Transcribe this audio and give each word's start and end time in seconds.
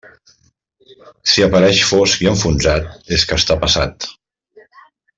Si 1.33 1.43
apareix 1.49 1.83
fosc 1.91 2.25
i 2.25 2.31
enfonsat, 2.33 2.91
és 3.19 3.29
que 3.31 3.41
està 3.43 3.63
passat. 3.67 4.13